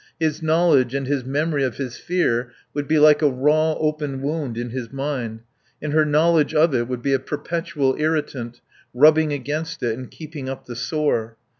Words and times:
His 0.19 0.41
knowledge 0.41 0.95
and 0.95 1.05
his 1.05 1.25
memory 1.25 1.63
of 1.63 1.77
his 1.77 1.95
fear 1.97 2.51
would 2.73 2.87
be 2.87 2.97
like 2.97 3.21
a 3.21 3.29
raw 3.29 3.73
open 3.73 4.23
wound 4.23 4.57
in 4.57 4.71
his 4.71 4.91
mind; 4.91 5.41
and 5.79 5.93
her 5.93 6.05
knowledge 6.05 6.55
of 6.55 6.73
it 6.73 6.87
would 6.87 7.03
be 7.03 7.13
a 7.13 7.19
perpetual 7.19 7.95
irritant, 7.99 8.61
rubbing 8.95 9.31
against 9.31 9.83
it 9.83 9.95
and 9.95 10.09
keeping 10.09 10.49
up 10.49 10.65
the 10.65 10.75
sore. 10.75 11.37